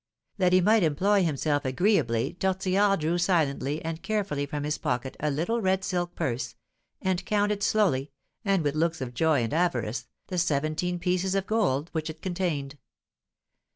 That 0.39 0.51
he 0.51 0.61
might 0.61 0.81
employ 0.81 1.23
himself 1.23 1.63
agreeably 1.63 2.33
Tortillard 2.39 3.01
drew 3.01 3.19
silently 3.19 3.85
and 3.85 4.01
carefully 4.01 4.47
from 4.47 4.63
his 4.63 4.79
pocket 4.79 5.15
a 5.19 5.29
little 5.29 5.61
red 5.61 5.83
silk 5.83 6.15
purse, 6.15 6.55
and 7.03 7.23
counted 7.23 7.61
slowly, 7.61 8.09
and 8.43 8.63
with 8.63 8.73
looks 8.73 8.99
of 8.99 9.13
joy 9.13 9.43
and 9.43 9.53
avarice, 9.53 10.07
the 10.25 10.39
seventeen 10.39 10.97
pieces 10.97 11.35
of 11.35 11.45
gold 11.45 11.89
which 11.91 12.09
it 12.09 12.19
contained. 12.19 12.79